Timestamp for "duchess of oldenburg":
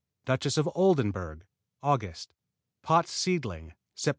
0.25-1.45